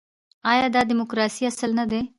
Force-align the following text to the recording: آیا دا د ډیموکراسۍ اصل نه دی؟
آیا 0.51 0.67
دا 0.75 0.81
د 0.85 0.87
ډیموکراسۍ 0.89 1.43
اصل 1.51 1.71
نه 1.79 1.85
دی؟ 1.91 2.01